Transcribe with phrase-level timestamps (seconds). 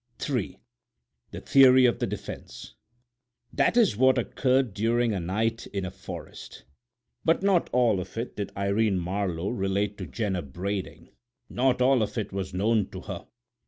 [0.27, 0.59] III
[1.29, 2.73] THE THEORY OF THE DEFENSE
[3.53, 6.63] That is what occurred during a night in a forest,
[7.23, 11.09] but not all of it did Irene Marlowe relate to Jenner Brading;
[11.51, 13.27] not all of it was known to her.